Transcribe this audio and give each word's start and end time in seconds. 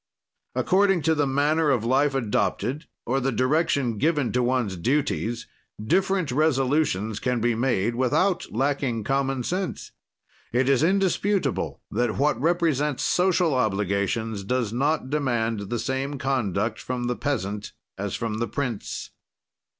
"According 0.55 1.03
to 1.03 1.13
the 1.13 1.27
manner 1.27 1.69
of 1.69 1.85
life 1.85 2.15
adopted, 2.15 2.87
or 3.05 3.19
the 3.19 3.31
direction 3.31 3.99
given 3.99 4.31
to 4.31 4.41
one's 4.41 4.75
duties, 4.75 5.45
different 5.79 6.31
resolutions 6.31 7.19
can 7.19 7.39
be 7.39 7.53
made 7.53 7.93
without 7.93 8.51
lacking 8.51 9.03
common 9.03 9.43
sense. 9.43 9.91
It 10.51 10.67
is 10.67 10.81
indisputable 10.81 11.81
that 11.91 12.17
what 12.17 12.41
represents 12.41 13.03
social 13.03 13.53
obligations 13.53 14.43
does 14.43 14.73
not 14.73 15.11
demand 15.11 15.69
the 15.69 15.77
same 15.77 16.17
conduct 16.17 16.79
from 16.81 17.03
the 17.03 17.15
peasant 17.15 17.73
as 17.95 18.15
from 18.15 18.39
the 18.39 18.47
prince. 18.47 19.11